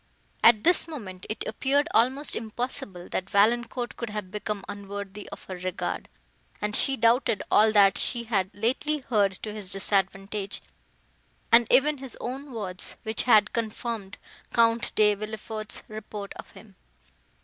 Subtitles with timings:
[0.43, 5.55] At this moment, it appeared almost impossible, that Valancourt could have become unworthy of her
[5.57, 6.09] regard,
[6.59, 10.63] and she doubted all that she had lately heard to his disadvantage,
[11.51, 14.17] and even his own words, which had confirmed
[14.51, 16.77] Count De Villefort's report of him.